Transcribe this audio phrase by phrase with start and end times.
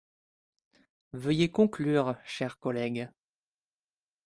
[1.13, 3.11] Veuillez conclure, cher collègue.